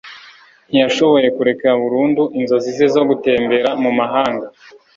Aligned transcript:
ntiyashoboye 0.69 1.27
kureka 1.37 1.67
burundu 1.81 2.23
inzozi 2.39 2.69
ze 2.77 2.87
zo 2.95 3.01
gutembera 3.09 3.69
mu 3.83 3.91
mahanga 3.99 4.45